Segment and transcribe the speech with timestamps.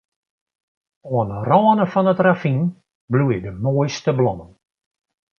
[1.15, 2.59] Oan 'e râne fan it ravyn
[3.11, 4.51] bloeie de moaiste blommen.